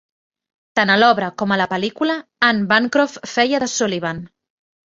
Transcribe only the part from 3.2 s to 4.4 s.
feia de Sullivan.